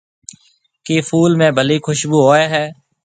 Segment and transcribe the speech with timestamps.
[0.85, 2.65] ڪيَ ڦول ۾ ڀلِي کشڀوُ هوئي هيَ۔